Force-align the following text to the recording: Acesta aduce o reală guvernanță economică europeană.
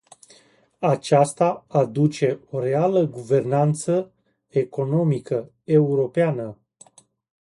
Acesta 0.79 1.65
aduce 1.67 2.39
o 2.49 2.59
reală 2.59 3.07
guvernanță 3.07 4.11
economică 4.47 5.51
europeană. 5.63 6.57